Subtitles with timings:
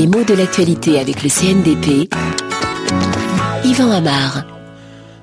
[0.00, 2.08] Les mots de l'actualité avec le CNDP.
[3.66, 4.46] Yvan Amar.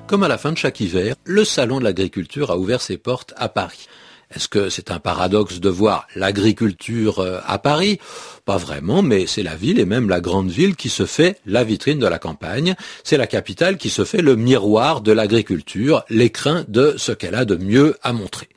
[0.06, 3.34] Comme à la fin de chaque hiver, le Salon de l'agriculture a ouvert ses portes
[3.36, 3.88] à Paris.
[4.34, 7.98] Est-ce que c'est un paradoxe de voir l'agriculture euh, à Paris?
[8.44, 11.64] Pas vraiment, mais c'est la ville et même la grande ville qui se fait la
[11.64, 12.74] vitrine de la campagne.
[13.04, 17.46] C'est la capitale qui se fait le miroir de l'agriculture, l'écrin de ce qu'elle a
[17.46, 18.48] de mieux à montrer.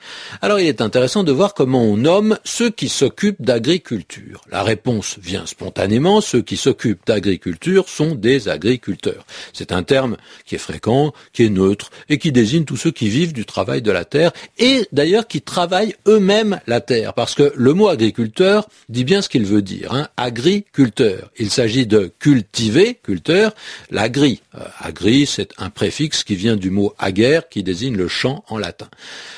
[0.41, 4.41] Alors il est intéressant de voir comment on nomme ceux qui s'occupent d'agriculture.
[4.51, 9.25] La réponse vient spontanément, ceux qui s'occupent d'agriculture sont des agriculteurs.
[9.53, 13.07] C'est un terme qui est fréquent, qui est neutre et qui désigne tous ceux qui
[13.07, 17.35] vivent du travail de la terre et d'ailleurs qui travaillent travaillent eux-mêmes la terre, parce
[17.35, 19.93] que le mot agriculteur dit bien ce qu'il veut dire.
[19.93, 20.07] Hein.
[20.17, 21.29] Agriculteur.
[21.37, 23.53] Il s'agit de cultiver, culteur,
[23.91, 24.41] l'agri.
[24.55, 28.57] Euh, agri, c'est un préfixe qui vient du mot aguerre, qui désigne le champ en
[28.57, 28.87] latin.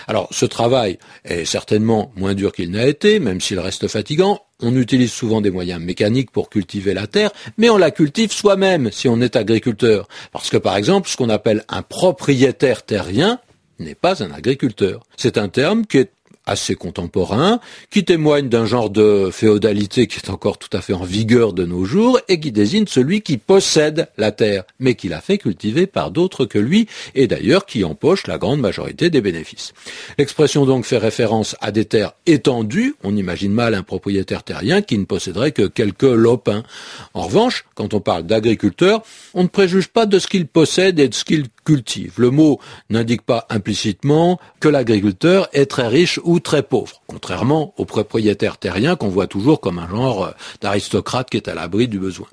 [0.07, 4.39] Alors, ce travail est certainement moins dur qu'il n'a été, même s'il reste fatigant.
[4.61, 8.93] On utilise souvent des moyens mécaniques pour cultiver la terre, mais on la cultive soi-même
[8.93, 10.07] si on est agriculteur.
[10.31, 13.41] Parce que par exemple, ce qu'on appelle un propriétaire terrien,
[13.83, 15.03] n'est pas un agriculteur.
[15.17, 16.11] C'est un terme qui est
[16.45, 21.03] assez contemporain, qui témoigne d'un genre de féodalité qui est encore tout à fait en
[21.03, 25.21] vigueur de nos jours et qui désigne celui qui possède la terre, mais qui la
[25.21, 29.73] fait cultiver par d'autres que lui et d'ailleurs qui empoche la grande majorité des bénéfices.
[30.17, 34.97] L'expression donc fait référence à des terres étendues, on imagine mal un propriétaire terrien qui
[34.97, 36.63] ne posséderait que quelques lopins.
[37.13, 41.07] En revanche, quand on parle d'agriculteur, on ne préjuge pas de ce qu'il possède et
[41.07, 42.13] de ce qu'il cultive.
[42.17, 47.85] Le mot n'indique pas implicitement que l'agriculteur est très riche ou très pauvre, contrairement aux
[47.85, 51.99] propriétaires terriens qu'on voit toujours comme un genre euh, d'aristocrate qui est à l'abri du
[51.99, 52.27] besoin.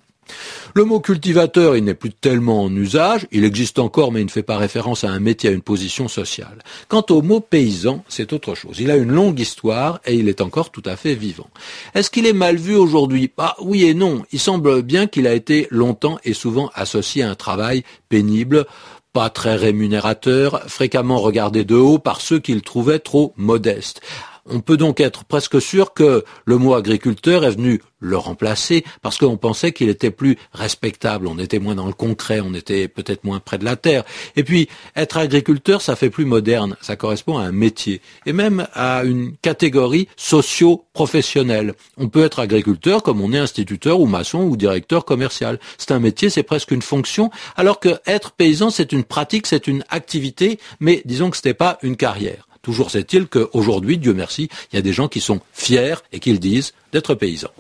[0.75, 4.31] Le mot cultivateur, il n'est plus tellement en usage, il existe encore mais il ne
[4.31, 6.59] fait pas référence à un métier, à une position sociale.
[6.89, 8.79] Quant au mot paysan, c'est autre chose.
[8.79, 11.51] Il a une longue histoire et il est encore tout à fait vivant.
[11.95, 13.31] Est-ce qu'il est mal vu aujourd'hui?
[13.37, 14.23] Bah oui et non.
[14.33, 18.67] Il semble bien qu'il a été longtemps et souvent associé à un travail pénible,
[19.13, 24.01] pas très rémunérateur, fréquemment regardé de haut par ceux qu'il trouvaient trop modestes.
[24.47, 29.19] On peut donc être presque sûr que le mot agriculteur est venu le remplacer parce
[29.19, 33.25] qu'on pensait qu'il était plus respectable, on était moins dans le concret, on était peut-être
[33.25, 34.05] moins près de la terre.
[34.37, 38.67] Et puis, être agriculteur, ça fait plus moderne, ça correspond à un métier et même
[38.73, 41.75] à une catégorie socio-professionnelle.
[41.99, 45.61] On peut être agriculteur comme on est instituteur ou maçon ou directeur commercial.
[45.79, 49.67] C'est un métier, c'est presque une fonction, alors que être paysan, c'est une pratique, c'est
[49.67, 52.50] une activité, mais disons que ce n'est pas une carrière.
[52.63, 56.33] Toujours est-il qu'aujourd'hui, Dieu merci, il y a des gens qui sont fiers et qui
[56.33, 57.53] le disent d'être paysans.